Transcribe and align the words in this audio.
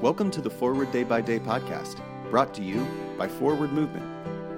Welcome 0.00 0.30
to 0.32 0.40
the 0.40 0.50
Forward 0.50 0.92
Day 0.92 1.02
by 1.02 1.20
Day 1.20 1.38
podcast, 1.38 2.00
brought 2.30 2.52
to 2.54 2.62
you 2.62 2.86
by 3.16 3.26
Forward 3.26 3.72
Movement. 3.72 4.04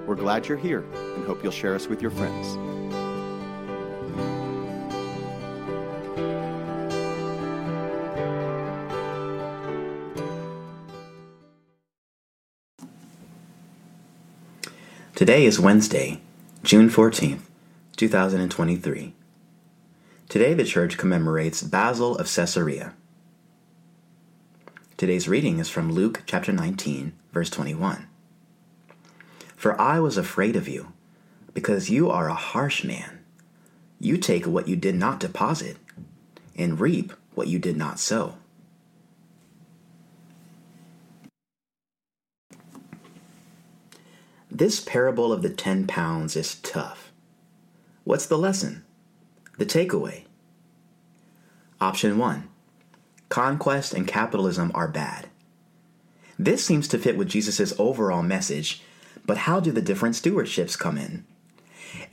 We're 0.07 0.15
glad 0.15 0.47
you're 0.47 0.57
here 0.57 0.85
and 0.93 1.25
hope 1.25 1.43
you'll 1.43 1.51
share 1.51 1.75
us 1.75 1.87
with 1.87 2.01
your 2.01 2.11
friends. 2.11 2.57
Today 15.15 15.45
is 15.45 15.59
Wednesday, 15.59 16.21
June 16.63 16.89
14th, 16.89 17.41
2023. 17.95 19.13
Today 20.29 20.53
the 20.53 20.63
church 20.63 20.97
commemorates 20.97 21.63
Basil 21.63 22.17
of 22.17 22.27
Caesarea. 22.27 22.93
Today's 24.97 25.27
reading 25.27 25.59
is 25.59 25.69
from 25.69 25.91
Luke 25.91 26.23
chapter 26.25 26.51
19, 26.51 27.13
verse 27.31 27.51
21. 27.51 28.07
For 29.55 29.79
I 29.79 29.99
was 29.99 30.17
afraid 30.17 30.55
of 30.55 30.67
you, 30.67 30.91
because 31.53 31.91
you 31.91 32.09
are 32.09 32.27
a 32.27 32.33
harsh 32.33 32.83
man. 32.83 33.19
You 33.99 34.17
take 34.17 34.47
what 34.47 34.67
you 34.67 34.75
did 34.75 34.95
not 34.95 35.19
deposit, 35.19 35.77
and 36.55 36.79
reap 36.79 37.13
what 37.35 37.47
you 37.47 37.59
did 37.59 37.77
not 37.77 37.99
sow. 37.99 38.37
This 44.49 44.79
parable 44.79 45.31
of 45.31 45.43
the 45.43 45.51
10 45.51 45.85
pounds 45.85 46.35
is 46.35 46.55
tough. 46.55 47.11
What's 48.03 48.25
the 48.25 48.37
lesson? 48.39 48.83
The 49.59 49.65
takeaway? 49.67 50.23
Option 51.79 52.17
1 52.17 52.49
Conquest 53.29 53.93
and 53.93 54.07
capitalism 54.07 54.71
are 54.73 54.87
bad. 54.87 55.27
This 56.39 56.63
seems 56.63 56.87
to 56.89 56.97
fit 56.97 57.17
with 57.17 57.29
Jesus' 57.29 57.73
overall 57.79 58.23
message, 58.23 58.83
but 59.25 59.39
how 59.39 59.59
do 59.59 59.71
the 59.71 59.81
different 59.81 60.15
stewardships 60.15 60.77
come 60.77 60.97
in? 60.97 61.25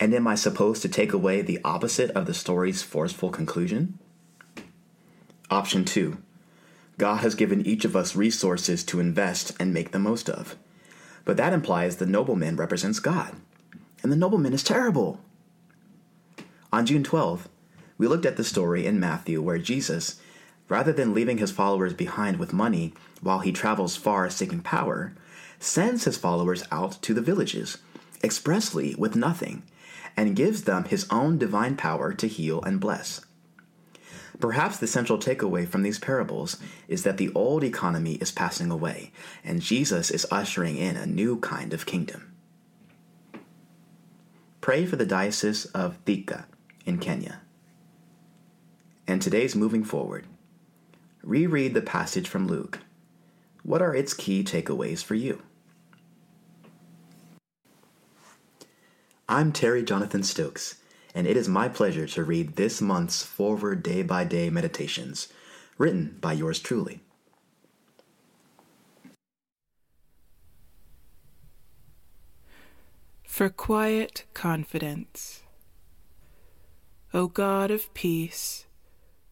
And 0.00 0.14
am 0.14 0.26
I 0.26 0.34
supposed 0.34 0.82
to 0.82 0.88
take 0.88 1.12
away 1.12 1.42
the 1.42 1.60
opposite 1.64 2.10
of 2.12 2.26
the 2.26 2.34
story's 2.34 2.82
forceful 2.82 3.30
conclusion? 3.30 3.98
Option 5.50 5.84
2 5.84 6.16
God 6.96 7.16
has 7.16 7.34
given 7.34 7.66
each 7.66 7.84
of 7.84 7.96
us 7.96 8.16
resources 8.16 8.84
to 8.84 9.00
invest 9.00 9.52
and 9.58 9.74
make 9.74 9.92
the 9.92 9.98
most 9.98 10.30
of. 10.30 10.56
But 11.24 11.36
that 11.36 11.52
implies 11.52 11.96
the 11.96 12.06
nobleman 12.06 12.56
represents 12.56 13.00
God. 13.00 13.34
And 14.02 14.12
the 14.12 14.16
nobleman 14.16 14.52
is 14.52 14.62
terrible. 14.62 15.20
On 16.72 16.86
June 16.86 17.02
12th, 17.02 17.46
we 17.98 18.06
looked 18.06 18.26
at 18.26 18.36
the 18.36 18.44
story 18.44 18.86
in 18.86 19.00
Matthew 19.00 19.40
where 19.40 19.58
Jesus, 19.58 20.20
rather 20.68 20.92
than 20.92 21.14
leaving 21.14 21.38
his 21.38 21.50
followers 21.50 21.92
behind 21.92 22.38
with 22.38 22.52
money 22.52 22.94
while 23.20 23.40
he 23.40 23.52
travels 23.52 23.96
far 23.96 24.28
seeking 24.30 24.60
power, 24.60 25.14
sends 25.58 26.04
his 26.04 26.16
followers 26.16 26.64
out 26.70 27.00
to 27.02 27.14
the 27.14 27.22
villages, 27.22 27.78
expressly 28.22 28.94
with 28.96 29.16
nothing, 29.16 29.62
and 30.16 30.36
gives 30.36 30.62
them 30.62 30.84
his 30.84 31.06
own 31.10 31.38
divine 31.38 31.76
power 31.76 32.12
to 32.12 32.28
heal 32.28 32.62
and 32.62 32.80
bless. 32.80 33.20
Perhaps 34.40 34.78
the 34.78 34.86
central 34.86 35.18
takeaway 35.18 35.66
from 35.66 35.82
these 35.82 35.98
parables 35.98 36.58
is 36.88 37.04
that 37.04 37.18
the 37.18 37.32
old 37.34 37.62
economy 37.62 38.14
is 38.14 38.32
passing 38.32 38.70
away, 38.70 39.12
and 39.44 39.62
Jesus 39.62 40.10
is 40.10 40.26
ushering 40.30 40.76
in 40.76 40.96
a 40.96 41.06
new 41.06 41.38
kind 41.38 41.72
of 41.72 41.86
kingdom. 41.86 42.32
Pray 44.60 44.86
for 44.86 44.96
the 44.96 45.06
Diocese 45.06 45.66
of 45.66 45.98
Thika 46.04 46.46
in 46.84 46.98
Kenya. 46.98 47.42
And 49.06 49.20
today's 49.20 49.54
moving 49.54 49.84
forward. 49.84 50.26
Reread 51.25 51.75
the 51.75 51.83
passage 51.83 52.28
from 52.28 52.47
Luke. 52.47 52.78
What 53.62 53.83
are 53.83 53.94
its 53.94 54.14
key 54.14 54.44
takeaways 54.44 55.03
for 55.03 55.14
you? 55.14 55.42
I'm 59.29 59.52
Terry 59.52 59.83
Jonathan 59.83 60.23
Stokes 60.23 60.77
and 61.14 61.27
it 61.27 61.36
is 61.36 61.48
my 61.48 61.68
pleasure 61.68 62.07
to 62.08 62.24
read 62.24 62.57
this 62.57 62.80
month's 62.80 63.23
Forward 63.23 63.83
Day 63.83 64.02
by 64.02 64.24
Day 64.24 64.51
Meditations, 64.51 65.29
written 65.79 66.18
by 66.20 66.33
yours 66.33 66.58
truly. 66.58 67.01
For 73.23 73.48
quiet 73.48 74.24
confidence. 74.34 75.42
O 77.13 77.29
God 77.29 77.70
of 77.70 77.92
peace, 77.95 78.67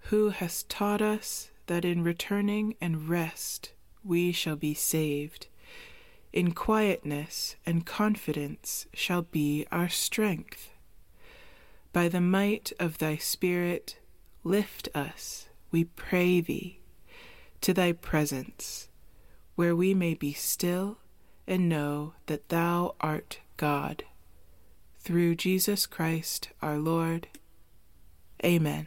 who 0.07 0.31
hast 0.31 0.69
taught 0.69 1.03
us 1.03 1.51
that 1.67 1.85
in 1.85 2.03
returning 2.03 2.75
and 2.81 3.09
rest 3.09 3.73
we 4.05 4.33
shall 4.33 4.57
be 4.57 4.75
saved, 4.75 5.47
in 6.33 6.53
quietness 6.53 7.57
and 7.67 7.87
confidence 7.87 8.87
shall 8.95 9.23
be 9.23 9.67
our 9.71 9.89
strength 9.89 10.73
by 11.93 12.09
the 12.09 12.21
might 12.21 12.73
of 12.81 12.99
thy 12.99 13.17
Spirit, 13.17 13.99
lift 14.45 14.89
us, 14.95 15.49
we 15.71 15.85
pray 15.85 16.41
thee, 16.41 16.81
to 17.61 17.75
thy 17.75 17.93
presence, 17.93 18.89
where 19.55 19.77
we 19.77 19.93
may 19.93 20.15
be 20.15 20.33
still 20.33 20.99
and 21.47 21.69
know 21.69 22.15
that 22.27 22.49
thou 22.49 22.95
art 23.01 23.41
God. 23.57 24.05
Through 25.01 25.35
Jesus 25.35 25.87
Christ 25.87 26.49
our 26.63 26.79
Lord. 26.79 27.29
Amen. 28.45 28.87